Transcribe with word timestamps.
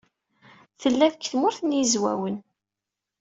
Tella 0.81 1.07
deg 1.13 1.19
Tmurt 1.23 1.59
n 1.63 1.75
Yizwawen. 1.77 2.37